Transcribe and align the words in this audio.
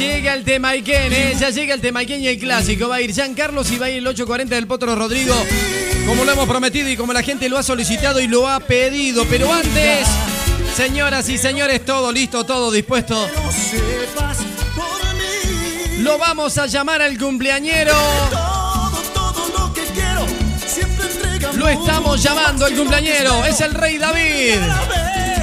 llega 0.00 0.34
el 0.34 0.44
tema 0.44 0.70
Iken, 0.70 1.12
¿eh? 1.12 1.34
Ya 1.38 1.50
llega 1.50 1.74
el 1.74 1.80
tema 1.80 2.00
Iken 2.00 2.20
y 2.20 2.28
el 2.28 2.38
clásico. 2.38 2.88
Va 2.88 2.96
a 2.96 3.00
ir 3.00 3.14
Carlos 3.34 3.70
y 3.70 3.78
va 3.78 3.86
a 3.86 3.90
ir 3.90 3.98
el 3.98 4.06
840 4.06 4.54
del 4.54 4.66
Potro 4.66 4.94
Rodrigo. 4.94 5.34
Como 6.06 6.24
lo 6.24 6.32
hemos 6.32 6.48
prometido 6.48 6.88
y 6.88 6.96
como 6.96 7.12
la 7.12 7.22
gente 7.22 7.48
lo 7.48 7.58
ha 7.58 7.62
solicitado 7.62 8.20
y 8.20 8.26
lo 8.26 8.48
ha 8.48 8.60
pedido. 8.60 9.24
Pero 9.28 9.52
antes, 9.52 10.06
señoras 10.76 11.28
y 11.28 11.38
señores, 11.38 11.84
todo 11.84 12.12
listo, 12.12 12.44
todo 12.44 12.70
dispuesto. 12.70 13.28
Lo 15.98 16.18
vamos 16.18 16.56
a 16.58 16.66
llamar 16.66 17.02
al 17.02 17.18
cumpleañero. 17.18 18.59
Lo 21.56 21.68
estamos 21.68 22.22
llamando 22.22 22.66
al 22.66 22.74
cumpleañero. 22.74 23.44
Es 23.44 23.60
el 23.60 23.74
Rey 23.74 23.98
David. 23.98 24.58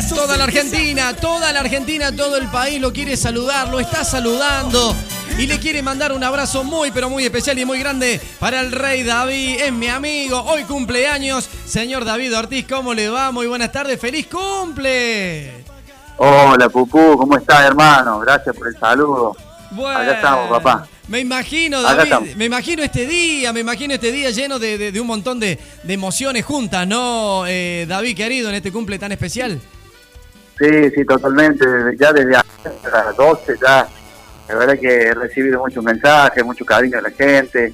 Toda 0.09 0.37
la 0.37 0.45
Argentina, 0.45 1.13
toda 1.15 1.51
la 1.51 1.59
Argentina, 1.59 2.15
todo 2.15 2.37
el 2.37 2.47
país 2.47 2.79
lo 2.81 2.91
quiere 2.93 3.17
saludar, 3.17 3.69
lo 3.69 3.79
está 3.79 4.03
saludando 4.03 4.95
y 5.37 5.45
le 5.45 5.59
quiere 5.59 5.83
mandar 5.83 6.11
un 6.11 6.23
abrazo 6.23 6.63
muy 6.63 6.91
pero 6.91 7.09
muy 7.09 7.23
especial 7.23 7.59
y 7.59 7.65
muy 7.65 7.79
grande 7.79 8.19
para 8.39 8.61
el 8.61 8.71
Rey 8.71 9.03
David, 9.03 9.59
es 9.61 9.71
mi 9.71 9.87
amigo, 9.87 10.41
hoy 10.41 10.63
cumpleaños, 10.63 11.47
señor 11.65 12.05
David 12.05 12.35
Ortiz, 12.35 12.65
¿cómo 12.67 12.93
le 12.93 13.09
va? 13.09 13.31
Muy 13.31 13.45
buenas 13.45 13.71
tardes, 13.71 13.99
feliz 13.99 14.27
cumple. 14.27 15.63
Hola, 16.17 16.67
Pupú, 16.69 17.15
¿cómo 17.17 17.37
estás, 17.37 17.65
hermano? 17.65 18.19
Gracias 18.19 18.55
por 18.55 18.67
el 18.67 18.77
saludo. 18.79 19.35
Bueno, 19.71 19.99
Acá 19.99 20.13
estamos, 20.13 20.49
papá. 20.49 20.87
Me 21.07 21.19
imagino, 21.21 21.81
David, 21.81 22.35
me 22.35 22.45
imagino 22.45 22.83
este 22.83 23.05
día, 23.05 23.53
me 23.53 23.61
imagino 23.61 23.93
este 23.93 24.11
día 24.11 24.29
lleno 24.31 24.59
de, 24.59 24.77
de- 24.77 24.91
de 24.91 24.99
un 24.99 25.07
montón 25.07 25.39
de, 25.39 25.57
de 25.83 25.93
emociones 25.93 26.43
juntas, 26.43 26.85
¿no, 26.85 27.45
eh, 27.47 27.85
David 27.87 28.17
querido, 28.17 28.49
en 28.49 28.55
este 28.55 28.71
cumple 28.73 28.99
tan 28.99 29.11
especial? 29.13 29.59
Sí, 30.59 30.65
sí, 30.93 31.05
totalmente. 31.05 31.65
Ya 31.97 32.11
desde 32.11 32.35
a 32.35 32.43
las 32.91 33.15
12 33.15 33.55
ya, 33.61 33.87
la 34.49 34.55
verdad 34.55 34.77
que 34.79 34.87
he 35.03 35.13
recibido 35.13 35.59
muchos 35.59 35.83
mensajes, 35.83 36.43
mucho 36.43 36.65
cariño 36.65 36.97
de 36.97 37.03
la 37.03 37.11
gente. 37.11 37.73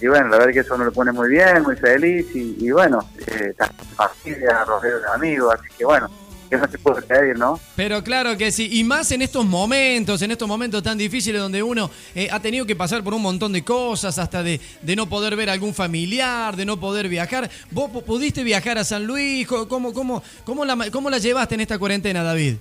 Y 0.00 0.08
bueno, 0.08 0.28
la 0.28 0.36
verdad 0.38 0.52
que 0.52 0.60
eso 0.60 0.76
nos 0.76 0.86
lo 0.88 0.92
pone 0.92 1.12
muy 1.12 1.30
bien, 1.30 1.62
muy 1.62 1.76
feliz. 1.76 2.26
Y, 2.34 2.56
y 2.60 2.70
bueno, 2.72 2.98
eh, 3.28 3.54
también 3.56 3.86
familia, 3.96 4.64
rodeo 4.64 4.98
de 5.00 5.06
amigos. 5.14 5.54
Así 5.58 5.68
que 5.78 5.84
bueno, 5.84 6.10
que 6.48 6.56
no 6.56 6.68
se 6.68 6.78
puede 6.78 7.02
pedir, 7.02 7.38
¿no? 7.38 7.58
Pero 7.76 8.02
claro 8.04 8.36
que 8.36 8.50
sí, 8.52 8.68
y 8.72 8.84
más 8.84 9.10
en 9.12 9.22
estos 9.22 9.44
momentos, 9.44 10.22
en 10.22 10.30
estos 10.30 10.46
momentos 10.48 10.82
tan 10.82 10.96
difíciles 10.98 11.40
donde 11.40 11.62
uno 11.62 11.90
eh, 12.14 12.28
ha 12.30 12.40
tenido 12.40 12.64
que 12.66 12.76
pasar 12.76 13.02
por 13.02 13.14
un 13.14 13.22
montón 13.22 13.52
de 13.52 13.64
cosas, 13.64 14.18
hasta 14.18 14.42
de, 14.42 14.60
de 14.82 14.96
no 14.96 15.08
poder 15.08 15.36
ver 15.36 15.50
a 15.50 15.52
algún 15.52 15.74
familiar, 15.74 16.56
de 16.56 16.64
no 16.64 16.78
poder 16.78 17.08
viajar. 17.08 17.50
¿Vos 17.70 17.90
pu- 17.90 18.02
pudiste 18.04 18.42
viajar 18.44 18.78
a 18.78 18.84
San 18.84 19.06
Luis? 19.06 19.46
¿Cómo, 19.46 19.92
cómo, 19.92 20.22
cómo, 20.44 20.64
la, 20.64 20.90
cómo 20.90 21.10
la 21.10 21.18
llevaste 21.18 21.54
en 21.56 21.60
esta 21.62 21.78
cuarentena, 21.78 22.22
David? 22.22 22.56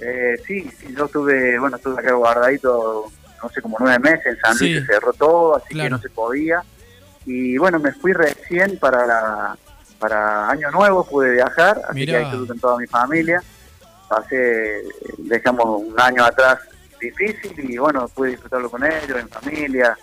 Eh, 0.00 0.34
sí, 0.46 0.62
sí, 0.80 0.94
yo 0.96 1.04
estuve, 1.06 1.58
bueno, 1.58 1.76
estuve 1.76 2.00
acá 2.00 2.12
guardadito, 2.14 3.04
no 3.42 3.48
sé, 3.50 3.60
como 3.62 3.76
nueve 3.78 3.98
meses 3.98 4.26
en 4.26 4.36
San 4.38 4.58
Luis, 4.58 4.78
Sí. 4.78 4.80
se 4.80 4.86
cerró 4.92 5.12
todo, 5.12 5.56
así 5.56 5.68
Claro. 5.70 5.84
que 5.88 5.90
no 5.90 5.98
se 6.02 6.10
podía. 6.10 6.62
Y 7.26 7.56
bueno, 7.58 7.78
me 7.78 7.92
fui 7.92 8.12
recién 8.12 8.76
para 8.78 9.06
la, 9.06 9.58
para 9.98 10.48
Año 10.50 10.70
Nuevo, 10.70 11.04
pude 11.04 11.32
viajar, 11.32 11.80
así 11.88 11.94
Mirá. 12.00 12.12
que 12.12 12.16
ahí 12.18 12.24
estuve 12.30 12.46
con 12.48 12.58
toda 12.58 12.78
mi 12.78 12.86
familia. 12.86 13.42
Pasé, 14.08 14.82
dejamos 15.18 15.82
un 15.82 15.98
año 15.98 16.24
atrás 16.24 16.58
difícil 17.00 17.52
y 17.70 17.76
bueno, 17.78 18.06
pude 18.08 18.30
disfrutarlo 18.30 18.70
con 18.70 18.84
ellos, 18.84 19.18
en 19.18 19.28
familia, 19.28 19.96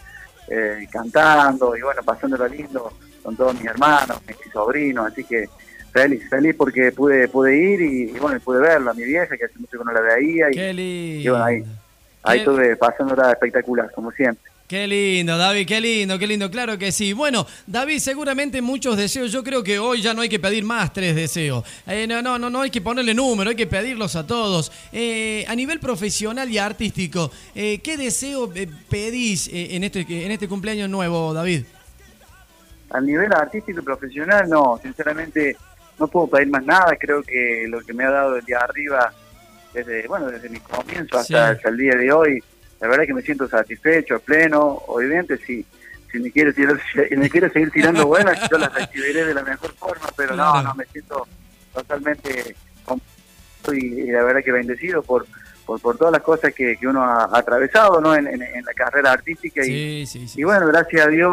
eh, 0.47 0.87
cantando 0.91 1.75
y 1.75 1.81
bueno, 1.81 2.01
pasándolo 2.03 2.47
lindo 2.47 2.91
con 3.23 3.35
todos 3.35 3.53
mis 3.55 3.65
hermanos, 3.65 4.19
mis 4.27 4.37
sobrinos, 4.51 5.11
así 5.11 5.23
que 5.23 5.47
feliz, 5.91 6.27
feliz 6.29 6.55
porque 6.57 6.91
pude 6.91 7.27
pude 7.27 7.55
ir 7.55 7.81
y, 7.81 8.01
y 8.15 8.19
bueno, 8.19 8.39
pude 8.39 8.59
verla, 8.59 8.91
a 8.91 8.93
mi 8.93 9.03
vieja, 9.03 9.35
que 9.37 9.45
hace 9.45 9.57
mucho 9.59 9.77
que 9.77 9.83
no 9.85 9.91
la 9.91 10.01
veía 10.01 10.47
y, 10.51 11.27
bueno, 11.29 11.43
ahí, 11.43 11.63
ahí 12.23 12.37
Qué- 12.37 12.43
estuve 12.43 12.75
pasándola 12.75 13.31
espectacular, 13.31 13.91
como 13.93 14.11
siempre. 14.11 14.50
Qué 14.71 14.87
lindo, 14.87 15.37
David, 15.37 15.67
qué 15.67 15.81
lindo, 15.81 16.17
qué 16.17 16.25
lindo, 16.25 16.49
claro 16.49 16.77
que 16.77 16.93
sí. 16.93 17.11
Bueno, 17.11 17.45
David, 17.67 17.99
seguramente 17.99 18.61
muchos 18.61 18.95
deseos. 18.95 19.29
Yo 19.29 19.43
creo 19.43 19.61
que 19.61 19.77
hoy 19.77 20.01
ya 20.01 20.13
no 20.13 20.21
hay 20.21 20.29
que 20.29 20.39
pedir 20.39 20.63
más 20.63 20.93
tres 20.93 21.13
deseos. 21.13 21.65
Eh, 21.85 22.07
no, 22.07 22.21
no, 22.21 22.39
no, 22.39 22.49
no 22.49 22.61
hay 22.61 22.69
que 22.69 22.79
ponerle 22.79 23.13
número, 23.13 23.49
hay 23.49 23.57
que 23.57 23.67
pedirlos 23.67 24.15
a 24.15 24.25
todos. 24.25 24.71
Eh, 24.93 25.43
a 25.49 25.55
nivel 25.55 25.81
profesional 25.81 26.49
y 26.49 26.57
artístico, 26.57 27.29
eh, 27.53 27.81
¿qué 27.83 27.97
deseo 27.97 28.49
eh, 28.55 28.65
pedís 28.89 29.49
eh, 29.49 29.75
en 29.75 29.83
este 29.83 30.05
en 30.07 30.31
este 30.31 30.47
cumpleaños 30.47 30.89
nuevo, 30.89 31.33
David? 31.33 31.65
A 32.91 33.01
nivel 33.01 33.33
artístico 33.33 33.81
y 33.81 33.83
profesional, 33.83 34.47
no, 34.47 34.79
sinceramente 34.81 35.57
no 35.99 36.07
puedo 36.07 36.27
pedir 36.27 36.47
más 36.47 36.63
nada, 36.63 36.95
creo 36.97 37.21
que 37.23 37.65
lo 37.67 37.81
que 37.81 37.91
me 37.91 38.05
ha 38.05 38.09
dado 38.09 38.37
el 38.37 38.45
día 38.45 38.59
arriba, 38.59 39.11
desde, 39.73 40.07
bueno, 40.07 40.27
desde 40.27 40.47
mi 40.47 40.61
comienzo 40.61 41.17
hasta, 41.17 41.25
Sí. 41.25 41.33
hasta 41.57 41.67
el 41.67 41.75
día 41.75 41.95
de 41.95 42.09
hoy, 42.13 42.41
la 42.81 42.87
verdad 42.87 43.03
es 43.03 43.07
que 43.07 43.13
me 43.13 43.21
siento 43.21 43.47
satisfecho, 43.47 44.19
pleno, 44.19 44.59
obviamente 44.87 45.37
si, 45.37 45.65
si 46.11 46.19
me 46.19 46.31
quiere 46.31 46.51
tirar, 46.53 46.79
si 47.07 47.15
me 47.15 47.29
quiere 47.29 47.49
seguir 47.51 47.71
tirando 47.71 48.07
buenas, 48.07 48.49
yo 48.49 48.57
las 48.57 48.73
recibiré 48.73 49.23
de 49.25 49.33
la 49.33 49.43
mejor 49.43 49.71
forma, 49.75 50.07
pero 50.17 50.35
no, 50.35 50.61
no, 50.63 50.73
me 50.75 50.85
siento 50.85 51.27
totalmente 51.73 52.55
y, 53.71 53.85
y 54.01 54.11
la 54.11 54.23
verdad 54.23 54.41
que 54.43 54.51
bendecido 54.51 55.03
por, 55.03 55.25
por, 55.65 55.79
por 55.79 55.95
todas 55.97 56.11
las 56.11 56.23
cosas 56.23 56.53
que, 56.53 56.75
que 56.77 56.87
uno 56.87 57.03
ha 57.03 57.29
atravesado 57.31 58.01
¿no? 58.01 58.15
en, 58.15 58.27
en- 58.27 58.41
en 58.41 58.65
la 58.65 58.73
carrera 58.73 59.11
artística 59.11 59.61
y, 59.63 60.05
Sí, 60.05 60.05
sí, 60.07 60.27
sí. 60.27 60.41
y 60.41 60.43
bueno, 60.43 60.65
gracias 60.67 61.05
a 61.05 61.09
Dios 61.09 61.31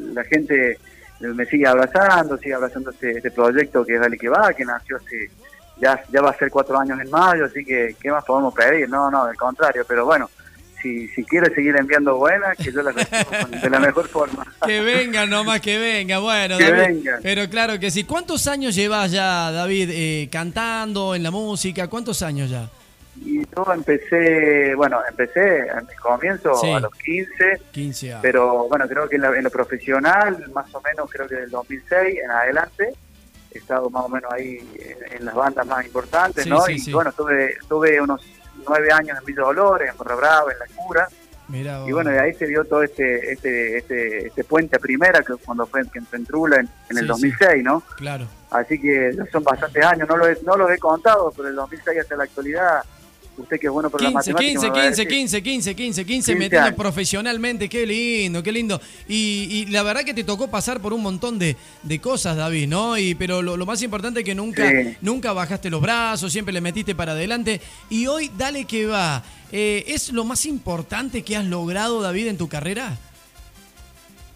la 0.00 0.24
gente 0.24 0.78
me 1.20 1.44
sigue 1.46 1.66
abrazando, 1.66 2.36
sigue 2.38 2.54
abrazando 2.54 2.90
este, 2.90 3.12
este 3.12 3.30
proyecto 3.30 3.84
que 3.84 3.94
es 3.94 4.00
Dale 4.00 4.18
que 4.18 4.28
va, 4.28 4.52
que 4.52 4.64
nació 4.64 4.96
hace, 4.96 5.30
ya, 5.76 6.02
ya 6.10 6.20
va 6.20 6.30
a 6.30 6.36
ser 6.36 6.50
cuatro 6.50 6.78
años 6.78 6.98
en 7.00 7.10
mayo, 7.10 7.44
así 7.44 7.64
que 7.64 7.94
¿qué 8.00 8.10
más 8.10 8.24
podemos 8.24 8.52
pedir? 8.52 8.88
No, 8.90 9.08
no, 9.10 9.22
al 9.22 9.36
contrario, 9.36 9.84
pero 9.86 10.04
bueno, 10.04 10.28
si, 10.82 11.08
si 11.08 11.24
quiere 11.24 11.54
seguir 11.54 11.76
enviando 11.76 12.16
buenas, 12.16 12.56
que 12.56 12.70
yo 12.72 12.82
las 12.82 12.94
recibo 12.94 13.48
de 13.60 13.70
la 13.70 13.78
mejor 13.80 14.08
forma. 14.08 14.44
Que 14.66 14.80
venga, 14.80 15.24
nomás 15.26 15.60
que 15.60 15.78
venga. 15.78 16.18
Bueno, 16.18 16.58
Que 16.58 16.70
David. 16.70 16.78
venga. 16.96 17.18
Pero 17.22 17.48
claro 17.48 17.78
que 17.78 17.90
sí. 17.90 18.04
¿Cuántos 18.04 18.46
años 18.46 18.74
llevas 18.74 19.10
ya, 19.12 19.50
David, 19.52 19.90
eh, 19.92 20.28
cantando 20.30 21.14
en 21.14 21.22
la 21.22 21.30
música? 21.30 21.88
¿Cuántos 21.88 22.22
años 22.22 22.50
ya? 22.50 22.68
Y 23.24 23.40
yo 23.40 23.66
empecé, 23.74 24.74
bueno, 24.76 25.00
empecé 25.08 25.58
en 25.66 25.86
mi 25.88 25.94
comienzo 26.00 26.54
Sí. 26.54 26.70
a 26.70 26.80
los 26.80 26.92
15, 26.94 27.60
15 27.72 28.10
años. 28.12 28.20
pero 28.22 28.68
bueno, 28.68 28.86
creo 28.86 29.08
que 29.08 29.16
en, 29.16 29.22
la- 29.22 29.36
en 29.36 29.42
lo 29.44 29.50
profesional, 29.50 30.44
más 30.54 30.72
o 30.74 30.80
menos 30.80 31.10
creo 31.10 31.26
que 31.26 31.34
del 31.34 31.50
2006 31.50 32.18
en 32.22 32.30
adelante, 32.30 32.92
he 33.52 33.58
estado 33.58 33.90
más 33.90 34.04
o 34.04 34.08
menos 34.08 34.30
ahí 34.32 34.58
en, 34.78 35.16
en 35.18 35.24
las 35.24 35.34
bandas 35.34 35.66
más 35.66 35.84
importantes, 35.84 36.44
Sí, 36.44 36.50
¿no? 36.50 36.60
sí, 36.62 36.76
y 36.86 36.92
bueno, 36.92 37.10
tuve, 37.12 37.56
tuve 37.68 38.00
unos 38.00 38.20
nueve 38.66 38.88
años 38.92 39.18
en 39.18 39.24
Villa 39.24 39.42
Dolores, 39.42 39.90
en 39.90 39.96
Barra 39.98 40.14
Brava, 40.14 40.52
en 40.52 40.58
La 40.58 40.66
Cura, 40.74 41.08
Mirá 41.48 41.82
y 41.86 41.92
bueno, 41.92 42.10
de 42.10 42.20
ahí 42.20 42.34
se 42.34 42.46
dio 42.46 42.62
todo 42.64 42.82
este 42.82 43.32
este 43.32 43.78
este, 43.78 44.26
este 44.26 44.44
puente 44.44 44.76
a 44.76 44.78
primera, 44.78 45.20
que 45.22 45.34
cuando 45.36 45.66
fue 45.66 45.80
en, 45.80 45.90
en 46.12 46.26
Trula 46.26 46.56
en, 46.56 46.68
en 46.90 46.96
Sí, 46.96 46.98
el 46.98 47.00
sí. 47.00 47.06
2006, 47.06 47.64
¿no? 47.64 47.80
Claro. 47.96 48.26
Así 48.50 48.78
que 48.78 49.12
son 49.32 49.42
bastantes 49.44 49.82
años, 49.84 50.06
no 50.08 50.16
lo 50.18 50.26
he, 50.28 50.36
no 50.44 50.56
los 50.56 50.70
he 50.70 50.78
contado, 50.78 51.32
pero 51.34 51.48
el 51.48 51.54
2006 51.54 52.00
hasta 52.00 52.16
la 52.16 52.24
actualidad, 52.24 52.82
usted 53.38 53.58
que 53.60 53.66
es 53.68 53.72
bueno 53.72 53.88
por 53.90 54.02
la 54.02 54.08
15, 54.10 54.32
matemática. 54.32 54.48
15, 54.52 54.66
me 54.66 54.72
va 54.72 54.78
a 54.78 54.86
15, 54.88 55.02
decir. 55.04 55.08
15, 55.08 55.42
15, 55.42 55.74
15, 55.74 55.74
15, 55.76 56.04
15 56.06 56.34
metiendo 56.36 56.76
profesionalmente, 56.76 57.68
qué 57.68 57.86
lindo, 57.86 58.42
qué 58.42 58.52
lindo. 58.52 58.80
Y, 59.08 59.48
y 59.50 59.66
la 59.66 59.82
verdad 59.82 60.02
que 60.04 60.14
te 60.14 60.24
tocó 60.24 60.48
pasar 60.48 60.80
por 60.80 60.92
un 60.92 61.02
montón 61.02 61.38
de, 61.38 61.56
de 61.82 61.98
cosas, 62.00 62.36
David, 62.36 62.68
¿no? 62.68 62.98
Y, 62.98 63.14
pero 63.14 63.40
lo, 63.42 63.56
lo 63.56 63.64
más 63.66 63.80
importante 63.82 64.20
es 64.20 64.26
que 64.26 64.34
nunca, 64.34 64.68
Sí. 64.68 64.96
nunca 65.00 65.32
bajaste 65.32 65.70
los 65.70 65.80
brazos, 65.80 66.32
siempre 66.32 66.52
le 66.52 66.60
metiste 66.60 66.94
para 66.94 67.12
adelante. 67.12 67.60
Y 67.90 68.06
hoy, 68.06 68.30
dale 68.36 68.64
que 68.64 68.86
va. 68.86 69.22
Eh, 69.52 69.84
¿Es 69.88 70.12
lo 70.12 70.24
más 70.24 70.44
importante 70.46 71.22
que 71.22 71.36
has 71.36 71.44
logrado, 71.46 72.02
David, 72.02 72.26
en 72.28 72.36
tu 72.36 72.48
carrera? 72.48 72.96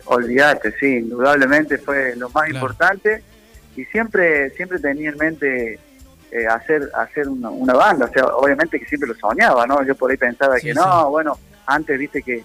Olvídate, 0.05 0.75
sí, 0.81 0.87
indudablemente 0.87 1.79
fue 1.79 2.17
lo 2.17 2.29
más 2.31 2.45
Claro. 2.45 2.55
importante 2.67 3.23
y 3.77 3.85
siempre 3.87 4.51
siempre 4.51 4.79
tenía 4.81 5.11
en 5.11 5.17
mente 5.17 5.79
eh, 6.33 6.47
hacer 6.47 6.91
hacer 6.95 7.29
una, 7.29 7.51
una 7.51 7.75
banda, 7.75 8.07
o 8.07 8.13
sea, 8.13 8.25
obviamente 8.27 8.81
que 8.81 8.87
siempre 8.87 9.09
lo 9.11 9.15
soñaba, 9.15 9.67
¿no? 9.67 9.83
Yo 9.85 9.95
por 9.95 10.11
ahí 10.11 10.17
pensaba 10.17 10.57
Sí, 10.57 10.69
que 10.69 10.73
sí. 10.73 10.79
no, 10.79 11.11
bueno, 11.11 11.39
antes 11.67 11.99
viste 11.99 12.23
que 12.23 12.43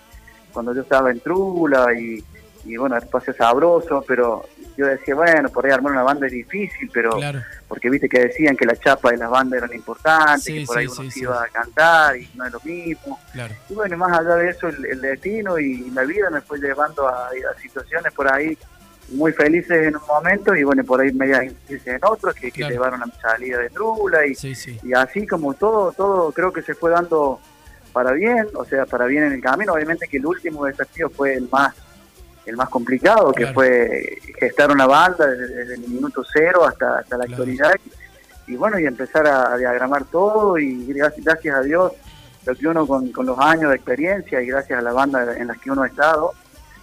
cuando 0.51 0.73
yo 0.73 0.81
estaba 0.81 1.09
en 1.11 1.19
Trula 1.21 1.93
y, 1.97 2.23
y 2.65 2.75
bueno, 2.77 2.97
es 2.97 3.05
sabroso, 3.37 4.03
pero 4.07 4.45
yo 4.75 4.85
decía, 4.85 5.15
bueno, 5.15 5.49
por 5.49 5.65
ahí 5.65 5.71
armar 5.71 5.93
una 5.93 6.03
banda 6.03 6.27
es 6.27 6.33
difícil, 6.33 6.89
pero 6.93 7.11
Claro. 7.11 7.41
porque 7.67 7.89
viste 7.89 8.07
que 8.09 8.19
decían 8.19 8.55
que 8.57 8.65
la 8.65 8.75
chapa 8.75 9.11
de 9.11 9.17
las 9.17 9.29
bandas 9.29 9.57
eran 9.59 9.73
importantes, 9.73 10.43
Sí, 10.43 10.59
que 10.59 10.65
por 10.65 10.77
ahí 10.77 10.85
uno 10.87 10.95
sí, 10.95 11.05
se 11.05 11.11
sí. 11.11 11.19
iba 11.21 11.41
a 11.43 11.47
cantar 11.47 12.17
y 12.17 12.29
no 12.35 12.45
es 12.45 12.51
lo 12.53 12.59
mismo. 12.63 13.19
Claro. 13.33 13.55
Y 13.69 13.73
bueno, 13.73 13.97
más 13.97 14.19
allá 14.19 14.35
de 14.35 14.49
eso, 14.49 14.67
el, 14.67 14.85
el 14.85 15.01
destino 15.01 15.57
y 15.57 15.89
la 15.91 16.03
vida 16.03 16.29
me 16.29 16.41
fue 16.41 16.59
llevando 16.59 17.07
a, 17.07 17.27
a 17.29 17.61
situaciones 17.61 18.13
por 18.13 18.31
ahí 18.31 18.55
muy 19.09 19.31
felices 19.31 19.87
en 19.87 19.95
un 19.95 20.01
momento 20.07 20.55
y 20.55 20.63
bueno, 20.63 20.83
por 20.83 20.99
ahí 21.01 21.11
medias 21.13 21.45
infelices 21.45 21.87
en 21.95 21.99
otros 22.03 22.33
que, 22.35 22.51
que 22.51 22.59
Claro. 22.59 22.73
llevaron 22.73 23.03
a 23.03 23.05
salida 23.21 23.59
de 23.59 23.69
Trula 23.69 24.25
y, 24.25 24.35
Sí, 24.35 24.53
sí. 24.53 24.77
y 24.83 24.93
así 24.93 25.25
como 25.25 25.53
todo, 25.53 25.91
todo 25.93 26.31
creo 26.33 26.51
que 26.51 26.61
se 26.61 26.73
fue 26.75 26.91
dando 26.91 27.39
para 27.93 28.11
bien, 28.11 28.47
o 28.53 28.65
sea, 28.65 28.85
para 28.85 29.05
bien 29.05 29.23
en 29.23 29.33
el 29.33 29.41
camino. 29.41 29.73
Obviamente 29.73 30.07
que 30.07 30.17
el 30.17 30.25
último 30.25 30.65
desafío 30.65 31.09
fue 31.09 31.33
el 31.35 31.47
más 31.51 31.73
el 32.45 32.55
más 32.55 32.69
complicado, 32.69 33.33
que 33.33 33.47
fue 33.47 34.19
gestar 34.39 34.71
una 34.71 34.85
banda 34.87 35.25
desde, 35.27 35.53
desde 35.53 35.73
el 35.73 35.81
minuto 35.89 36.23
cero 36.31 36.63
hasta, 36.65 36.99
hasta 36.99 37.17
la 37.17 37.25
Claro. 37.25 37.43
actualidad. 37.43 37.73
Y 38.47 38.55
bueno, 38.55 38.79
y 38.79 38.85
empezar 38.85 39.27
a, 39.27 39.53
a 39.53 39.57
diagramar 39.57 40.05
todo 40.05 40.57
y 40.57 40.85
gracias, 40.93 41.25
gracias 41.25 41.55
a 41.57 41.61
Dios, 41.61 41.91
lo 42.45 42.55
que 42.55 42.67
uno 42.69 42.87
con, 42.87 43.11
con 43.11 43.25
los 43.25 43.37
años 43.39 43.69
de 43.71 43.75
experiencia 43.75 44.41
y 44.41 44.47
gracias 44.47 44.79
a 44.79 44.81
la 44.81 44.93
banda 44.93 45.35
en 45.37 45.47
las 45.47 45.57
que 45.57 45.69
uno 45.71 45.83
ha 45.83 45.87
estado, 45.87 46.31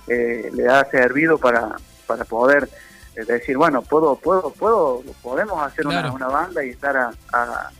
eh, 0.06 0.50
le 0.52 0.68
ha 0.68 0.84
servido 0.90 1.38
para, 1.38 1.76
para 2.06 2.24
poder 2.24 2.68
eh, 3.16 3.24
decir, 3.24 3.56
bueno, 3.56 3.82
puedo, 3.82 4.16
puedo, 4.16 4.50
puedo, 4.50 5.02
podemos 5.22 5.62
hacer 5.62 5.86
una- 5.86 6.00
Claro. 6.00 6.14
una, 6.14 6.26
banda 6.28 6.64
y 6.64 6.70
estar 6.70 6.96
a, 6.96 7.10
a, 7.32 7.70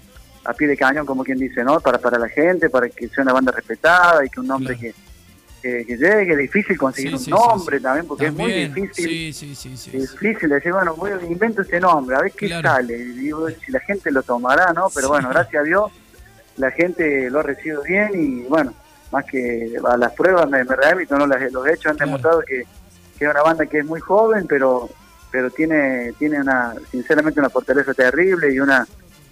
a 0.45 0.53
pie 0.55 0.69
de 0.69 0.77
cañón, 0.77 1.07
como 1.07 1.25
quien 1.25 1.39
dice, 1.39 1.65
¿no? 1.65 1.81
Para, 1.81 1.99
para 1.99 2.19
la 2.19 2.29
gente, 2.29 2.71
para 2.71 2.89
que 2.89 3.09
sea 3.09 3.23
una 3.23 3.33
banda 3.33 3.53
respetada 3.53 4.25
y 4.25 4.29
que 4.29 4.41
un 4.41 4.47
nombre 4.47 4.77
Claro. 4.77 4.95
que, 5.63 5.75
que, 5.81 5.87
que 5.87 5.97
llegue, 5.97 6.33
es 6.33 6.39
difícil 6.39 6.77
conseguir 6.77 7.11
Sí, 7.13 7.17
un 7.17 7.21
sí, 7.25 7.31
nombre 7.31 7.79
sí. 7.79 7.83
también, 7.83 8.07
porque 8.07 8.27
es 8.27 8.35
muy 8.35 8.53
difícil. 8.53 9.09
Sí, 9.09 9.33
sí, 9.33 9.55
sí, 9.55 9.77
sí, 9.77 9.91
sí. 9.91 9.99
Difícil 9.99 10.51
decir, 10.51 10.73
bueno, 10.73 10.95
voy 10.95 11.11
a 11.13 11.23
invento 11.25 11.63
ese 11.63 11.81
nombre, 11.81 12.17
a 12.17 12.21
ver 12.21 12.33
qué 12.33 12.47
Claro. 12.49 12.69
sale. 12.69 12.95
Y 12.97 13.05
Digo, 13.13 13.49
si 13.49 13.73
la 13.73 13.81
gente 13.81 14.11
lo 14.13 14.23
tomará, 14.23 14.73
¿no? 14.75 14.89
Pero 14.95 15.09
bueno, 15.09 15.31
gracias 15.31 15.63
a 15.63 15.65
Dios, 15.65 15.91
la 16.59 16.71
gente 16.71 17.31
lo 17.31 17.41
ha 17.41 17.43
recibido 17.43 17.83
bien 17.83 18.11
y 18.15 18.43
bueno, 18.43 18.75
más 19.11 19.25
que 19.25 19.73
a 19.89 19.97
las 19.97 20.13
pruebas 20.13 20.49
me, 20.51 20.63
me 20.65 20.77
remito, 20.77 21.17
¿no? 21.19 21.27
Las- 21.27 21.51
los 21.51 21.67
hechos 21.67 21.87
han 21.87 21.97
Claro. 21.97 22.07
demostrado 22.11 22.41
que, 22.43 22.65
es 23.25 23.31
una 23.31 23.43
banda 23.43 23.67
que 23.67 23.79
es 23.79 23.85
muy 23.85 24.01
joven, 24.01 24.47
pero 24.49 24.89
pero 25.31 25.51
tiene 25.51 26.13
tiene 26.19 26.41
una 26.41 26.75
sinceramente 26.91 27.41
una 27.41 27.51
fortaleza 27.51 27.93
terrible 27.93 28.53
y 28.53 28.61
una 28.61 28.87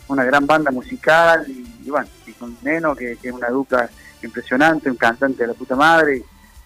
una 0.09 0.25
gran 0.25 0.47
banda 0.47 0.71
musical 0.71 1.45
y, 1.49 1.89
bueno, 1.89 2.07
y 2.27 2.33
con 2.33 2.57
Neno, 2.63 2.95
que, 2.95 3.17
que 3.17 3.29
es 3.29 3.35
una 3.35 3.49
dupla 3.49 3.89
impresionante, 4.23 4.91
un 4.91 4.97
cantante 4.97 5.43
de 5.43 5.49
la 5.49 5.55
puta 5.55 5.75
madre. 5.75 6.19
Y, 6.19 6.25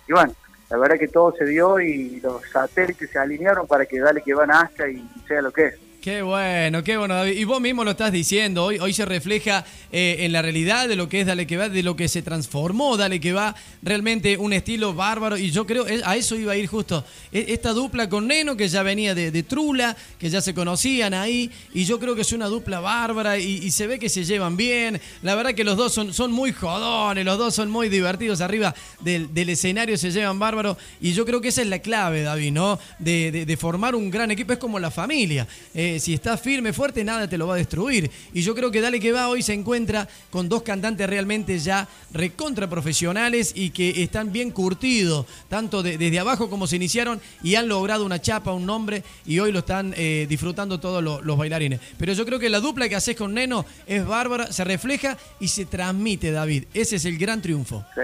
y 0.09 0.13
bueno, 0.13 0.35
la 0.69 0.79
verdad 0.79 0.99
que 0.99 1.09
todo 1.09 1.33
se 1.37 1.45
dio 1.45 1.79
y 1.81 2.21
los 2.21 2.43
satélites 2.51 3.11
se 3.11 3.19
alinearon 3.19 3.67
para 3.67 3.87
que 3.87 4.01
Dale 4.01 4.23
que 4.23 4.35
va 4.35 4.47
nazca 4.47 4.89
y 4.89 5.07
sea 5.29 5.43
lo 5.43 5.53
que 5.53 5.67
es. 5.67 5.86
Qué 6.07 6.23
bueno, 6.23 6.85
qué 6.85 6.97
bueno, 6.97 7.15
David. 7.17 7.37
Y 7.37 7.43
vos 7.43 7.61
mismo 7.61 7.83
lo 7.83 7.91
estás 7.91 8.13
diciendo, 8.13 8.63
hoy, 8.63 8.79
hoy 8.79 8.93
se 8.93 9.05
refleja 9.05 9.65
eh, 9.91 10.19
en 10.21 10.31
la 10.31 10.41
realidad 10.41 10.87
de 10.89 10.95
lo 10.95 11.09
que 11.09 11.23
es 11.23 11.27
Dale 11.27 11.49
que 11.49 11.57
va, 11.57 11.69
de 11.69 11.83
lo 11.83 11.97
que 11.97 12.07
se 12.07 12.23
transformó 12.23 12.97
Dale 12.97 13.19
que 13.19 13.33
va, 13.33 13.57
realmente 13.83 14.37
un 14.37 14.53
estilo 14.53 14.95
bárbaro. 14.95 15.37
Y 15.37 15.51
yo 15.51 15.67
creo, 15.67 15.85
eh, 15.89 16.03
a 16.05 16.15
eso 16.15 16.37
iba 16.37 16.53
a 16.53 16.57
ir 16.57 16.69
justo, 16.69 17.05
E- 17.33 17.47
esta 17.49 17.73
dupla 17.73 18.09
con 18.09 18.29
Neno, 18.29 18.57
que 18.57 18.69
ya 18.69 18.85
venía 18.85 19.17
de, 19.17 19.43
Trula, 19.43 19.97
que 20.17 20.31
ya 20.31 20.41
se 20.41 20.55
conocían 20.55 21.13
ahí, 21.13 21.51
y 21.75 21.85
yo 21.87 21.99
creo 21.99 22.15
que 22.15 22.21
es 22.21 22.33
una 22.33 22.47
dupla 22.47 22.79
bárbara 22.79 23.37
y, 23.37 23.69
se 23.73 23.89
ve 23.89 23.99
que 23.99 24.09
se 24.09 24.25
llevan 24.25 24.57
bien. 24.57 25.01
La 25.23 25.35
verdad 25.35 25.55
que 25.55 25.65
los 25.65 25.77
dos 25.77 25.93
son, 25.93 26.31
muy 26.31 26.53
jodones, 26.53 27.25
los 27.25 27.37
dos 27.37 27.53
son 27.53 27.69
muy 27.69 27.89
divertidos 27.89 28.41
arriba 28.41 28.77
del, 29.01 29.49
escenario, 29.49 29.97
se 29.97 30.13
llevan 30.13 30.39
bárbaro. 30.39 30.79
Y 31.01 31.15
yo 31.15 31.27
creo 31.27 31.41
que 31.41 31.49
esa 31.49 31.63
es 31.63 31.67
la 31.67 31.81
clave, 31.81 32.23
David, 32.23 32.53
¿no? 32.53 32.79
De 33.01 33.59
formar 33.59 33.97
un 33.97 34.09
gran 34.09 34.31
equipo, 34.31 34.53
es 34.53 34.61
como 34.61 34.79
la 34.79 34.93
familia. 34.93 35.49
Eh, 35.75 35.96
si 36.01 36.15
estás 36.15 36.41
firme, 36.41 36.73
fuerte, 36.73 37.03
nada 37.05 37.29
te 37.29 37.39
lo 37.39 37.47
va 37.47 37.55
a 37.55 37.59
destruir. 37.59 38.11
Y 38.33 38.43
yo 38.43 38.55
creo 38.55 38.71
que 38.71 38.81
Dale 38.81 39.01
que 39.01 39.13
va 39.13 39.29
hoy 39.29 39.43
se 39.43 39.53
encuentra 39.53 40.09
con 40.31 40.49
dos 40.49 40.63
cantantes 40.63 41.09
realmente 41.09 41.59
ya 41.59 41.89
recontra 42.13 42.69
profesionales 42.69 43.53
y 43.55 43.71
que 43.71 44.03
están 44.03 44.33
bien 44.33 44.51
curtidos, 44.51 45.27
tanto 45.49 45.83
de- 45.83 45.99
desde 45.99 46.19
abajo 46.19 46.49
como 46.51 46.67
se 46.67 46.77
iniciaron 46.77 47.21
y 47.43 47.55
han 47.55 47.69
logrado 47.69 48.05
una 48.05 48.21
chapa, 48.21 48.53
un 48.53 48.67
nombre 48.67 49.03
y 49.27 49.39
hoy 49.39 49.53
lo 49.53 49.61
están 49.61 49.95
eh, 49.97 50.27
disfrutando 50.29 50.79
todos 50.81 51.03
lo- 51.03 51.21
los 51.23 51.37
bailarines. 51.39 51.81
Pero 51.99 52.13
yo 52.13 52.25
creo 52.27 52.39
que 52.39 52.49
la 52.49 52.61
dupla 52.61 52.89
que 52.89 52.97
haces 52.97 53.17
con 53.17 53.35
Neno 53.35 53.65
es 53.87 54.05
bárbara, 54.07 54.53
se 54.53 54.65
refleja 54.65 55.17
y 55.41 55.49
se 55.49 55.65
transmite, 55.67 56.31
David. 56.31 56.65
Ese 56.75 56.97
es 56.97 57.05
el 57.05 57.19
gran 57.19 57.41
triunfo. 57.43 57.85
Sí, 57.95 58.03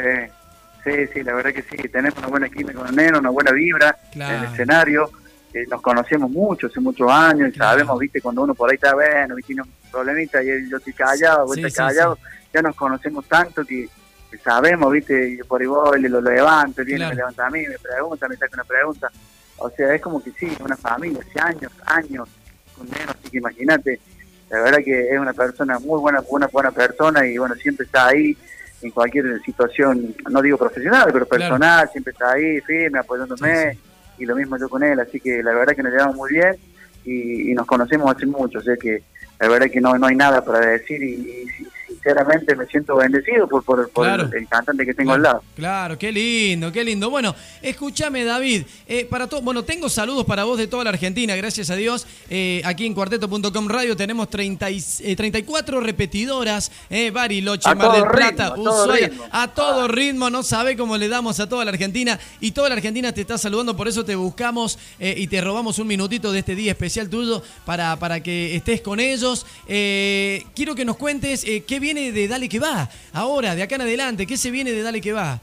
sí, 0.84 0.90
sí, 1.14 1.22
la 1.22 1.34
verdad 1.34 1.52
que 1.52 1.62
sí, 1.62 1.88
tenemos 1.88 2.18
una 2.18 2.26
buena 2.28 2.48
química 2.48 2.72
con 2.74 2.94
Neno, 2.94 3.18
una 3.18 3.30
buena 3.30 3.52
vibra 3.52 3.96
Claro. 4.12 4.36
en 4.38 4.44
el 4.44 4.52
escenario. 4.52 5.10
Eh, 5.54 5.66
nos 5.70 5.80
conocemos 5.82 6.30
mucho, 6.30 6.66
hace 6.66 6.80
muchos 6.80 7.10
años, 7.10 7.50
y 7.54 7.58
sabemos, 7.58 7.98
viste, 7.98 8.20
cuando 8.20 8.42
uno 8.42 8.54
por 8.54 8.70
ahí 8.70 8.76
está 8.76 8.94
bueno, 8.94 9.38
y 9.38 9.42
tiene 9.42 9.62
un 9.62 9.68
problemita 9.90 10.42
y 10.42 10.48
él- 10.48 10.68
yo 10.70 10.78
estoy 10.78 10.92
callado, 10.94 11.44
vos 11.46 11.54
Sí, 11.54 11.60
estás 11.64 11.72
sí, 11.72 11.76
callado, 11.78 12.18
ya 12.52 12.62
nos 12.62 12.74
conocemos 12.74 13.26
tanto 13.26 13.64
que, 13.64 13.86
que 14.30 14.38
sabemos, 14.38 14.90
viste, 14.90 15.30
y 15.34 15.36
por 15.38 15.60
ahí 15.60 15.66
voy, 15.66 16.00
le 16.00 16.08
lo 16.08 16.20
levanto, 16.20 16.82
viene, 16.84 16.98
Claro. 17.00 17.10
me 17.10 17.16
levanta 17.16 17.46
a 17.46 17.50
mí, 17.50 17.62
me 17.68 17.78
pregunta, 17.78 18.28
me 18.28 18.36
saca 18.36 18.54
una 18.54 18.64
pregunta. 18.64 19.10
O 19.58 19.68
sea, 19.70 19.94
es 19.94 20.00
como 20.00 20.22
que 20.22 20.30
sí, 20.32 20.50
una 20.64 20.76
familia, 20.76 21.20
hace 21.20 21.40
años, 21.40 21.72
años 21.84 22.28
con 22.76 22.88
Neno, 22.88 23.10
así 23.12 23.30
que 23.30 23.38
imagínate, 23.38 24.00
la 24.48 24.60
verdad 24.62 24.78
que 24.84 25.10
es 25.14 25.18
una 25.20 25.32
persona 25.34 25.78
muy 25.78 26.00
buena, 26.00 26.20
buena, 26.20 26.46
buena 26.46 26.70
persona 26.70 27.26
y 27.26 27.36
bueno, 27.38 27.54
siempre 27.56 27.84
está 27.86 28.08
ahí 28.08 28.36
en 28.80 28.90
cualquier 28.90 29.40
situación, 29.42 30.14
no 30.30 30.42
digo 30.42 30.56
profesional, 30.58 31.04
pero 31.12 31.26
Claro. 31.26 31.28
personal, 31.28 31.88
siempre 31.92 32.12
está 32.12 32.32
ahí, 32.32 32.60
firme, 32.62 32.98
apoyándome, 32.98 33.78
y 34.18 34.26
lo 34.26 34.36
mismo 34.36 34.58
yo 34.58 34.68
con 34.68 34.82
él, 34.82 35.00
así 35.00 35.20
que 35.20 35.42
la 35.42 35.52
verdad 35.52 35.74
que 35.74 35.82
nos 35.82 35.92
llevamos 35.92 36.16
muy 36.16 36.30
bien 36.32 36.56
y, 37.04 37.52
nos 37.54 37.66
conocemos 37.66 38.14
hace 38.14 38.26
mucho, 38.26 38.58
o 38.58 38.62
sea 38.62 38.76
que 38.76 39.02
la 39.40 39.48
verdad 39.48 39.70
que 39.70 39.80
no, 39.80 39.96
no 39.98 40.06
hay 40.06 40.16
nada 40.16 40.44
para 40.44 40.60
decir 40.60 41.02
y, 41.02 41.14
y 41.14 41.46
sinceramente 41.92 42.54
me 42.56 42.66
siento 42.66 42.96
bendecido 42.96 43.46
por, 43.48 43.62
por, 43.64 43.88
por 43.90 44.04
Claro. 44.06 44.24
el, 44.24 44.34
el 44.42 44.48
cantante 44.48 44.84
que 44.84 44.94
tengo 44.94 45.12
al 45.12 45.22
lado. 45.22 45.42
Claro, 45.56 45.98
qué 45.98 46.10
lindo, 46.12 46.72
qué 46.72 46.84
lindo. 46.84 47.10
Bueno, 47.10 47.34
escúchame, 47.60 48.24
David. 48.24 48.64
eh, 48.86 49.06
para 49.08 49.26
todo, 49.28 49.42
bueno, 49.42 49.62
tengo 49.64 49.88
saludos 49.88 50.24
para 50.26 50.44
vos 50.44 50.58
de 50.58 50.66
toda 50.66 50.84
la 50.84 50.90
Argentina, 50.90 51.34
gracias 51.36 51.70
a 51.70 51.76
Dios. 51.76 52.06
Eh, 52.30 52.62
aquí 52.64 52.86
en 52.86 52.94
cuarteto.com 52.94 53.68
radio 53.68 53.96
tenemos 53.96 54.28
30 54.30 54.70
y- 54.70 54.82
eh, 55.00 55.16
34 55.16 55.80
repetidoras, 55.80 56.70
Bariloche, 57.12 57.68
A 57.68 57.74
Mar 57.74 57.92
del 57.92 58.08
Plata, 58.10 58.54
Ushuaia, 58.56 59.10
a 59.30 59.48
todo 59.48 59.88
ritmo. 59.88 60.30
No 60.30 60.42
sabe 60.42 60.76
cómo 60.76 60.96
le 60.96 61.08
damos 61.08 61.40
a 61.40 61.48
toda 61.48 61.64
la 61.64 61.70
Argentina 61.70 62.18
y 62.40 62.52
toda 62.52 62.68
la 62.68 62.74
Argentina 62.74 63.12
te 63.12 63.20
está 63.22 63.38
saludando, 63.38 63.76
por 63.76 63.88
eso 63.88 64.04
te 64.04 64.14
buscamos 64.14 64.78
y 64.98 65.26
te 65.26 65.40
robamos 65.40 65.78
un 65.78 65.86
minutito 65.86 66.32
de 66.32 66.38
este 66.40 66.54
día 66.54 66.72
especial 66.72 67.08
tuyo 67.08 67.42
para, 67.64 67.96
para 67.96 68.20
que 68.22 68.54
estés 68.56 68.80
con 68.80 69.00
ellos. 69.00 69.46
Quiero 69.66 70.74
que 70.74 70.84
nos 70.84 70.96
cuentes 70.96 71.44
qué 71.66 71.80
viene 71.82 72.12
de 72.12 72.26
Dale 72.28 72.48
que 72.48 72.58
va 72.58 72.88
ahora, 73.12 73.54
de 73.54 73.62
acá 73.62 73.74
en 73.74 73.82
adelante, 73.82 74.26
qué 74.26 74.38
se 74.38 74.50
viene 74.50 74.72
de 74.72 74.80
Dale 74.82 75.02
que 75.02 75.12
va. 75.12 75.38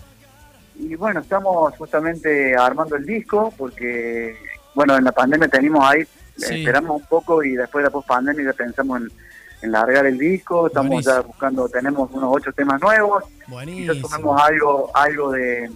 Y 0.79 0.95
bueno, 0.95 1.19
estamos 1.19 1.75
justamente 1.77 2.55
armando 2.55 2.95
el 2.95 3.05
disco 3.05 3.53
porque, 3.57 4.35
bueno, 4.73 4.97
en 4.97 5.03
la 5.03 5.11
pandemia 5.11 5.47
tenemos 5.47 5.85
ahí, 5.85 6.03
Sí. 6.37 6.59
esperamos 6.61 7.01
un 7.01 7.07
poco 7.07 7.43
y 7.43 7.51
después 7.57 7.83
de 7.83 7.89
la 7.89 7.91
post-pandemia 7.91 8.45
ya 8.45 8.53
pensamos 8.53 9.01
en, 9.01 9.11
en 9.61 9.71
largar 9.73 10.05
el 10.05 10.17
disco, 10.17 10.67
estamos 10.67 10.89
Buenísimo. 10.89 11.15
ya 11.15 11.21
buscando, 11.21 11.67
tenemos 11.67 12.09
unos 12.13 12.29
ocho 12.33 12.53
temas 12.53 12.81
nuevos, 12.81 13.25
y 13.27 13.39
ya 13.41 13.45
Buenísimo. 13.49 13.93
tomamos 14.07 14.41
algo, 14.41 14.89
algo 14.95 15.31
de, 15.31 15.69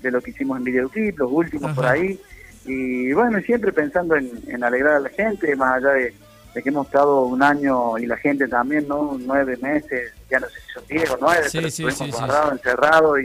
de 0.00 0.10
lo 0.10 0.22
que 0.22 0.30
hicimos 0.30 0.56
en 0.56 0.64
videoclip, 0.64 1.18
los 1.18 1.30
últimos 1.30 1.74
por 1.74 1.84
ahí, 1.84 2.18
y 2.64 3.12
bueno, 3.12 3.38
siempre 3.42 3.70
pensando 3.70 4.16
en, 4.16 4.30
en 4.46 4.64
alegrar 4.64 4.94
a 4.94 5.00
la 5.00 5.10
gente, 5.10 5.54
más 5.56 5.74
allá 5.76 5.90
de, 5.90 6.14
de 6.54 6.62
que 6.62 6.68
hemos 6.70 6.86
estado 6.86 7.22
un 7.22 7.42
año 7.42 7.98
y 7.98 8.06
la 8.06 8.16
gente 8.16 8.48
también, 8.48 8.88
¿no? 8.88 9.16
Nueve 9.20 9.56
meses, 9.60 10.12
ya 10.30 10.40
no 10.40 10.48
sé 10.48 10.60
si 10.60 10.72
son 10.72 10.84
diez 10.88 11.10
o 11.10 11.18
nueve, 11.20 11.48
Sí, 11.48 11.58
pero 11.58 11.70
sí, 11.70 11.82
estuvimos 11.86 11.98
sí, 11.98 12.04
sí, 12.04 12.10
guardados, 12.10 12.52
encerrados 12.52 13.18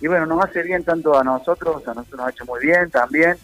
y 0.00 0.06
bueno, 0.08 0.26
nos 0.26 0.44
hace 0.44 0.62
bien 0.62 0.82
tanto 0.84 1.18
a 1.18 1.22
nosotros, 1.24 1.86
a 1.86 1.94
nosotros 1.94 2.18
nos 2.18 2.26
ha 2.26 2.30
hecho 2.30 2.44
muy 2.46 2.60
bien 2.60 2.90
también 2.90 3.36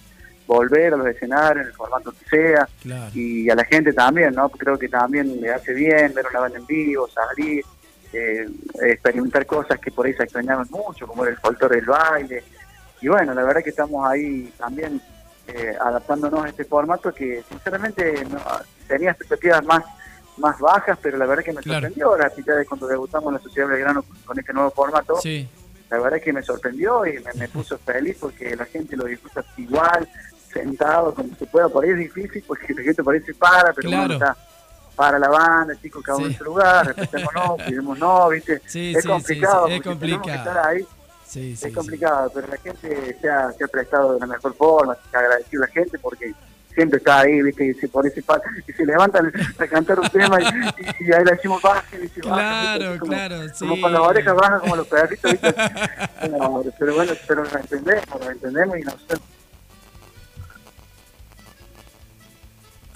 volver 0.46 0.94
a 0.94 0.96
los 0.96 1.06
escenarios 1.08 1.62
en 1.64 1.68
el 1.70 1.74
formato 1.76 2.12
que 2.12 2.24
sea 2.28 2.68
Claro. 2.82 3.10
y 3.14 3.48
a 3.50 3.54
la 3.54 3.64
gente 3.64 3.92
también, 3.92 4.34
¿no? 4.34 4.48
Creo 4.48 4.78
que 4.78 4.88
también 4.88 5.40
le 5.40 5.50
hace 5.52 5.72
bien 5.72 6.12
ver 6.14 6.24
una 6.30 6.40
banda 6.40 6.58
en 6.58 6.66
vivo, 6.66 7.08
salir, 7.08 7.64
eh, 8.12 8.48
experimentar 8.82 9.44
cosas 9.44 9.78
que 9.80 9.90
por 9.90 10.06
ahí 10.06 10.14
se 10.14 10.22
extrañaban 10.22 10.66
mucho, 10.70 11.06
como 11.06 11.24
era 11.24 11.32
el 11.32 11.38
folclore 11.40 11.76
del 11.76 11.86
baile. 11.86 12.44
Y 13.00 13.08
bueno, 13.08 13.34
la 13.34 13.42
verdad 13.42 13.62
que 13.62 13.70
estamos 13.70 14.06
ahí 14.06 14.52
también 14.56 15.00
eh, 15.48 15.76
adaptándonos 15.80 16.44
a 16.44 16.48
este 16.48 16.64
formato 16.64 17.12
que 17.12 17.42
sinceramente 17.48 18.24
no, 18.26 18.38
tenía 18.86 19.10
expectativas 19.10 19.64
más 19.64 19.82
más 20.38 20.58
bajas, 20.60 20.98
pero 21.00 21.16
la 21.16 21.24
verdad 21.26 21.42
que 21.44 21.52
me 21.52 21.62
Claro. 21.62 21.88
sorprendió 21.88 22.16
la 22.18 22.28
de 22.56 22.66
cuando 22.66 22.86
debutamos 22.86 23.28
en 23.28 23.34
la 23.34 23.40
Sociedad 23.40 23.68
Belgrano 23.68 24.04
con, 24.26 24.38
este 24.38 24.52
nuevo 24.52 24.70
formato 24.70 25.16
Sí, 25.20 25.48
la 25.90 25.98
verdad 25.98 26.20
que 26.20 26.32
me 26.32 26.42
sorprendió 26.42 27.06
y 27.06 27.18
me, 27.20 27.32
me 27.34 27.48
puso 27.48 27.78
feliz 27.78 28.18
porque 28.20 28.54
la 28.54 28.66
gente 28.66 28.96
lo 28.96 29.04
disfruta 29.04 29.42
igual, 29.56 30.06
sentado, 30.52 31.14
como 31.14 31.34
se 31.36 31.46
pueda. 31.46 31.68
Por 31.68 31.84
ahí 31.84 31.90
es 31.90 31.96
difícil 31.98 32.44
porque 32.46 32.74
la 32.74 32.82
gente 32.82 33.02
por 33.02 33.14
ahí 33.14 33.20
se 33.20 33.34
para, 33.34 33.72
pero 33.72 33.88
Claro. 33.88 34.04
uno 34.04 34.14
está 34.14 34.36
para 34.94 35.18
la 35.18 35.28
banda, 35.28 35.74
chicos, 35.80 36.02
cada 36.02 36.18
uno 36.18 36.26
Sí. 36.28 36.32
en 36.32 36.38
su 36.38 36.44
lugar, 36.44 36.86
respetémonos, 36.86 37.62
cuidémonos, 37.62 38.30
¿viste? 38.30 38.62
Sí, 38.66 38.94
es 38.96 39.02
sí, 39.02 39.08
complicado, 39.08 39.66
es 39.68 39.82
tenemos 39.82 40.26
que 40.26 40.34
estar 40.34 40.66
ahí, 40.66 40.86
sí, 41.26 41.56
sí. 41.56 41.68
es 41.68 41.74
complicado, 41.74 42.30
pero 42.34 42.46
la 42.48 42.56
gente 42.58 43.16
se 43.20 43.28
ha, 43.30 43.52
se 43.52 43.64
ha 43.64 43.68
prestado 43.68 44.14
de 44.14 44.20
la 44.20 44.26
mejor 44.26 44.54
forma, 44.54 44.96
se 45.10 45.16
ha 45.16 45.20
agradecido 45.20 45.62
a 45.62 45.66
la 45.66 45.72
gente 45.72 45.98
porque 45.98 46.32
siempre 46.74 46.98
está 46.98 47.20
ahí, 47.20 47.40
¿viste? 47.40 47.64
Y 47.66 47.74
se 47.74 47.88
pone 47.88 48.10
y 48.68 48.72
se 48.72 48.84
levantan 48.84 49.32
a 49.58 49.66
cantar 49.66 49.98
un 49.98 50.08
tema 50.10 50.38
y, 50.40 50.44
y- 50.44 51.08
y 51.08 51.12
ahí 51.12 51.24
le 51.24 51.32
decimos 51.32 51.62
y 51.62 51.66
baje, 51.66 52.10
Claro, 52.20 52.98
como- 52.98 53.12
claro, 53.12 53.36
Como 53.58 53.74
sí. 53.76 53.80
con 53.80 53.92
las 53.94 54.00
orejas 54.02 54.34
bajas, 54.34 54.60
como 54.60 54.76
los 54.76 54.86
perritos, 54.86 55.32
¿viste? 55.32 55.54
No, 56.30 56.62
pero 56.78 56.94
bueno, 56.94 57.12
pero 57.26 57.44
lo 57.44 57.58
entendemos, 57.58 58.20
lo 58.24 58.30
entendemos 58.30 58.78
y 58.78 58.82
nosotros 58.82 59.20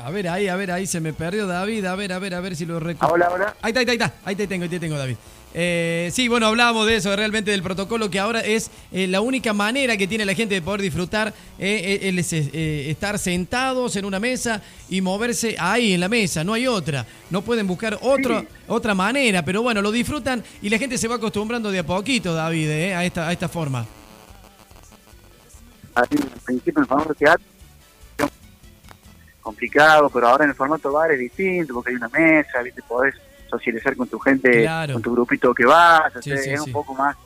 A 0.03 0.11
ver, 0.11 0.29
ahí, 0.29 0.49
a 0.49 0.57
ver, 0.57 0.71
ahí 0.71 0.87
se 0.87 1.01
me 1.01 1.13
perdió 1.13 1.47
David. 1.47 1.85
A 1.85 1.95
ver, 1.95 2.13
a 2.13 2.19
ver, 2.19 2.35
a 2.35 2.41
ver 2.41 2.57
si 2.57 2.65
lo 2.67 2.81
recuerdo. 2.81 3.15
Hola, 3.15 3.31
hola. 3.31 3.57
Ahí 3.61 3.71
está, 3.73 3.81
ahí 3.81 3.97
está, 3.97 4.15
ahí 4.25 4.37
te 4.37 4.47
tengo, 4.47 4.63
ahí 4.65 4.69
te 4.69 4.81
tengo, 4.81 4.97
David. 4.97 5.17
Eh, 5.53 6.11
sí, 6.13 6.29
bueno, 6.29 6.47
hablábamos 6.47 6.87
de 6.87 6.97
eso, 6.97 7.15
realmente 7.17 7.51
del 7.51 7.63
protocolo, 7.63 8.09
que 8.09 8.21
ahora 8.21 8.41
es 8.41 8.71
eh, 8.93 9.09
la 9.09 9.21
única 9.21 9.53
manera 9.53 9.97
que 9.97 10.07
tiene 10.07 10.25
la 10.25 10.35
gente 10.35 10.55
de 10.55 10.63
poder 10.63 10.81
disfrutar, 10.81 11.35
eh, 11.59 11.99
eh, 12.03 12.15
es 12.17 12.33
estar 12.33 13.19
sentados 13.19 13.97
en 13.97 14.05
una 14.05 14.21
mesa 14.21 14.63
y 14.89 15.01
moverse 15.01 15.57
ahí 15.59 15.93
en 15.93 16.01
la 16.01 16.09
mesa, 16.09 16.45
no 16.45 16.55
hay 16.55 16.67
otra. 16.69 17.05
No 17.31 17.43
pueden 17.43 17.67
buscar 17.67 17.99
otro, 18.01 18.41
Sí. 18.41 18.47
otra 18.69 18.95
manera, 18.95 19.45
pero 19.45 19.61
bueno, 19.63 19.83
lo 19.83 19.91
disfrutan 19.91 20.43
y 20.63 20.71
la 20.71 20.79
gente 20.79 20.97
se 20.99 21.09
va 21.09 21.17
acostumbrando 21.17 21.71
de 21.73 21.81
a 21.81 21.85
poquito, 21.87 22.33
David, 22.33 22.71
a, 22.93 23.05
esta, 23.05 23.29
a 23.29 23.33
esta 23.33 23.49
forma. 23.49 23.85
Así, 25.97 26.15
al 26.17 26.41
principio 26.45 26.75
en 26.79 26.83
el 26.83 26.87
formato 26.87 27.15
teatro 27.15 27.50
complicado, 29.41 30.09
pero 30.11 30.29
ahora 30.29 30.45
en 30.45 30.51
el 30.51 30.57
formato 30.57 30.93
bar 30.93 31.11
es 31.13 31.19
distinto 31.19 31.75
porque 31.75 31.91
hay 31.91 31.97
una 31.97 32.09
mesa, 32.09 32.63
¿viste? 32.63 32.83
podés 32.87 33.15
socializar 33.49 33.97
con 33.97 34.09
tu 34.09 34.19
gente, 34.19 34.63
Claro. 34.63 34.93
con 34.95 35.03
tu 35.03 35.13
grupito 35.13 35.53
que 35.55 35.65
vas, 35.65 36.13
Sí, 36.21 36.33
es 36.33 36.45
sí. 36.45 36.55
un 36.55 36.73
poco 36.73 36.95
más, 36.95 37.17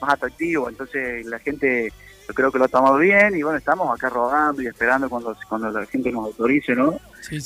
más 0.00 0.14
atractivo, 0.14 0.68
entonces 0.68 1.24
la 1.26 1.38
gente 1.38 1.92
yo 2.28 2.34
creo 2.34 2.52
que 2.52 2.58
lo 2.58 2.66
ha 2.66 2.68
tomado 2.68 2.96
bien 2.98 3.34
y 3.36 3.42
bueno, 3.42 3.58
estamos 3.58 3.92
acá 3.92 4.08
rodando 4.08 4.62
y 4.62 4.66
esperando 4.68 5.08
cuando, 5.10 5.36
cuando 5.48 5.70
la 5.70 5.84
gente 5.86 6.12
nos 6.12 6.26
autorice, 6.26 6.74
¿no? 6.76 6.94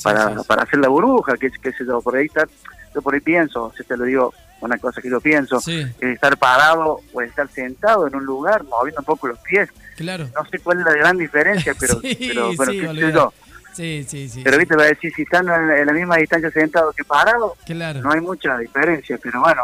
Para, 0.03 0.35
para 0.43 0.63
hacer 0.63 0.79
la 0.79 0.89
burbuja, 0.89 1.37
que, 1.37 1.49
que 1.49 1.71
se 1.71 1.85
yo, 1.85 2.01
por 2.01 2.15
ahí 2.15 2.25
estar, 2.27 2.47
yo 2.93 3.01
por 3.01 3.13
ahí 3.15 3.19
pienso, 3.21 3.73
si 3.75 3.83
te 3.83 3.97
lo 3.97 4.03
digo, 4.05 4.33
una 4.61 4.77
cosa 4.77 5.01
que 5.01 5.09
yo 5.09 5.19
pienso, 5.21 5.57
es 5.57 5.93
estar 6.01 6.37
parado 6.37 6.99
o 7.13 7.21
estar 7.21 7.47
sentado 7.49 8.05
en 8.07 8.15
un 8.15 8.25
lugar, 8.25 8.63
moviendo 8.65 8.99
un 9.01 9.05
poco 9.05 9.27
los 9.27 9.39
pies, 9.39 9.69
claro. 9.97 10.27
no 10.35 10.45
sé 10.49 10.59
cuál 10.59 10.79
es 10.79 10.85
la 10.85 10.93
gran 10.93 11.17
diferencia, 11.17 11.73
pero, 11.79 11.99
Sí, 12.01 12.15
pero, 12.27 12.51
pero 12.57 12.71
sí, 12.71 12.79
qué 12.81 12.87
sé 12.87 13.11
yo. 13.11 13.33
Sí, 13.75 14.05
sí, 14.07 14.29
sí. 14.29 14.41
Pero 14.43 14.57
viste, 14.57 14.75
va 14.75 14.83
a 14.83 14.87
decir, 14.87 15.11
si 15.13 15.23
están 15.23 15.47
en, 15.49 15.85
la 15.85 15.91
misma 15.91 16.15
distancia 16.15 16.49
sentado 16.49 16.93
que 16.93 17.03
parado, 17.03 17.55
Claro, 17.65 17.99
no 18.01 18.11
hay 18.11 18.21
mucha 18.21 18.57
diferencia, 18.57 19.19
pero 19.21 19.41
bueno, 19.41 19.61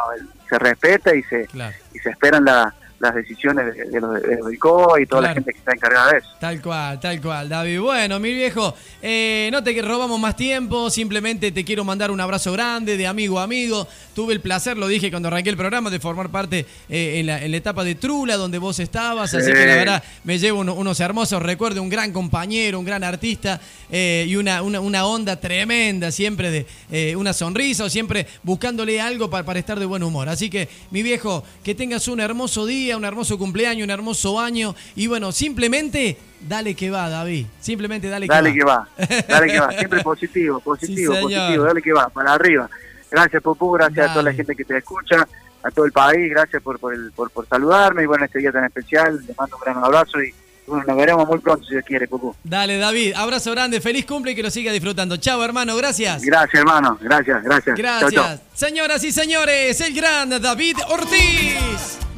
se 0.50 0.60
respeta 0.60 1.16
y 1.16 1.24
se, 1.24 1.46
claro. 1.48 1.74
y 1.94 2.00
se 2.00 2.10
esperan 2.10 2.44
la- 2.44 2.74
las 3.02 3.16
decisiones 3.16 3.66
de, 3.76 3.86
de 3.86 4.00
los 4.00 4.14
de 4.22 4.36
del 4.38 4.60
COE 4.60 5.02
y 5.02 5.06
toda 5.06 5.22
la 5.24 5.34
gente 5.34 5.52
que 5.52 5.58
está 5.60 5.72
encargada 5.74 6.12
de 6.12 6.18
eso. 6.20 6.28
Tal 6.40 6.62
cual, 6.62 7.00
tal 7.00 7.20
cual, 7.22 7.50
David. 7.50 7.80
Bueno, 7.82 8.20
mi 8.20 8.34
viejo, 8.34 8.76
eh, 9.02 9.50
no 9.52 9.64
te 9.64 9.80
robamos 9.82 10.20
más 10.20 10.36
tiempo, 10.36 10.90
simplemente 10.90 11.52
te 11.52 11.66
quiero 11.66 11.84
mandar 11.84 12.12
un 12.12 12.20
abrazo 12.22 12.52
grande 12.52 12.98
de 12.98 13.08
amigo 13.08 13.40
a 13.40 13.44
amigo. 13.44 13.88
Tuve 14.14 14.34
el 14.34 14.40
placer, 14.42 14.78
lo 14.78 14.88
dije 14.88 15.10
cuando 15.10 15.28
arranqué 15.30 15.50
el 15.50 15.58
programa, 15.58 15.90
de 15.90 16.00
formar 16.00 16.30
parte 16.30 16.66
eh, 16.90 17.20
en, 17.20 17.26
la, 17.26 17.44
en 17.44 17.52
la 17.52 17.58
etapa 17.58 17.84
de 17.84 17.96
Trula, 17.96 18.38
donde 18.38 18.58
vos 18.60 18.80
estabas, 18.80 19.34
así 19.34 19.46
Sí. 19.46 19.52
que 19.54 19.66
la 19.66 19.76
verdad 19.76 20.04
me 20.24 20.38
llevo 20.38 20.60
uno- 20.60 20.76
unos 20.76 21.00
hermosos 21.00 21.42
recuerdos, 21.42 21.82
un 21.82 21.90
gran 21.90 22.12
compañero, 22.14 22.78
un 22.78 22.86
gran 22.86 23.04
artista 23.04 23.60
eh, 23.92 24.26
y 24.28 24.36
una, 24.36 24.62
una, 24.62 24.80
una 24.80 25.06
onda 25.06 25.40
tremenda, 25.40 26.12
siempre 26.12 26.52
de 26.52 26.66
eh, 26.92 27.16
una 27.16 27.34
sonrisa 27.34 27.86
o 27.86 27.90
siempre 27.90 28.28
buscándole 28.44 29.02
algo 29.02 29.30
para, 29.30 29.44
para 29.46 29.60
estar 29.60 29.80
de 29.80 29.86
buen 29.86 30.04
humor. 30.04 30.30
Así 30.30 30.50
que, 30.50 30.70
mi 30.92 31.02
viejo, 31.04 31.44
que 31.64 31.74
tengas 31.76 32.08
un 32.08 32.20
hermoso 32.20 32.66
día, 32.66 32.91
un 32.98 33.06
hermoso 33.06 33.38
cumpleaños, 33.38 33.84
un 33.86 33.92
hermoso 33.92 34.40
año 34.40 34.76
y 34.96 35.08
bueno, 35.08 35.32
simplemente 35.32 36.18
dale 36.42 36.76
que 36.76 36.90
va, 36.90 37.10
David. 37.10 37.46
Simplemente 37.60 38.08
dale, 38.10 38.28
Dale 38.28 38.52
que 38.52 38.60
que 38.60 38.64
va. 38.64 38.78
va, 38.78 38.88
dale 39.28 39.48
que 39.52 39.60
va, 39.60 39.72
siempre 39.78 40.02
positivo, 40.04 40.60
positivo, 40.60 41.14
positivo, 41.22 41.64
dale 41.64 41.82
que 41.82 41.94
va, 41.94 42.10
para 42.10 42.34
arriba. 42.34 42.70
Gracias 43.10 43.42
Pupu, 43.44 43.72
gracias 43.72 44.06
a 44.10 44.14
toda 44.14 44.24
la 44.24 44.30
Dale. 44.32 44.38
gente 44.38 44.56
que 44.56 44.64
te 44.66 44.78
escucha, 44.78 45.28
a 45.64 45.72
todo 45.72 45.86
el 45.86 45.92
país, 45.92 46.30
gracias 46.30 46.62
por 46.64 46.80
por, 46.80 46.94
el, 46.94 47.12
por, 47.12 47.30
por 47.32 47.48
saludarme 47.48 48.04
y 48.04 48.06
bueno, 48.06 48.26
este 48.26 48.40
día 48.40 48.52
tan 48.52 48.64
especial, 48.66 49.20
te 49.26 49.34
mando 49.38 49.58
un 49.58 49.62
gran 49.64 49.84
abrazo 49.84 50.22
y 50.24 50.34
bueno, 50.68 50.86
nos 50.88 50.96
veremos 50.96 51.28
muy 51.28 51.40
pronto 51.40 51.66
si 51.66 51.72
Dios 51.72 51.84
quiere, 51.86 52.08
Pupu. 52.08 52.34
Dale, 52.44 52.78
David, 52.78 53.14
abrazo 53.16 53.52
grande, 53.52 53.82
feliz 53.82 54.06
cumple 54.06 54.32
y 54.32 54.36
que 54.36 54.44
lo 54.44 54.50
siga 54.50 54.72
disfrutando. 54.72 55.18
Chao, 55.18 55.44
hermano, 55.44 55.76
gracias. 55.76 56.22
Gracias 56.22 56.62
hermano, 56.62 56.98
gracias, 57.02 57.44
gracias. 57.44 57.78
Chau, 57.78 58.12
chau. 58.12 58.24
Gracias. 58.24 58.42
Señoras 58.54 59.04
y 59.04 59.12
señores, 59.12 59.82
el 59.82 59.94
gran 59.94 60.30
David 60.30 60.78
Ortiz. 60.90 62.11